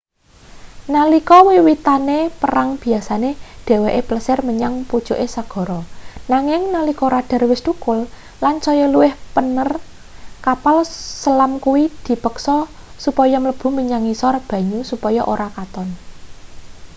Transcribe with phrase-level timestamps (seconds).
[0.95, 3.29] nalika wiwitane perang biyasane
[3.65, 5.79] dheweke plesir menyang pucuke segara
[6.31, 7.99] nanging nalika radar wis thukul
[8.43, 9.69] lan saya luwih pener
[10.45, 10.77] kapal
[11.23, 12.57] selam kuwi dipeksa
[13.03, 15.89] supaya mlebu menyang ngisor banyu supaya ora katon